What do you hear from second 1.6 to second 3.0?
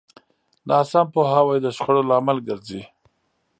د شخړو لامل ګرځي.